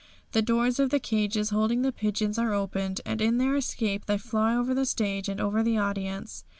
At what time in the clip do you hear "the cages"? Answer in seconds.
0.89-1.51